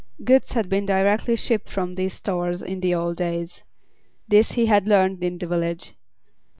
Goods 0.23 0.53
had 0.53 0.67
been 0.67 0.87
directly 0.87 1.35
shipped 1.35 1.69
from 1.69 1.93
these 1.93 2.15
stores 2.15 2.63
in 2.63 2.79
the 2.79 2.95
old 2.95 3.17
days. 3.17 3.61
This 4.27 4.53
he 4.53 4.65
had 4.65 4.87
learned 4.87 5.23
in 5.23 5.37
the 5.37 5.45
village. 5.45 5.93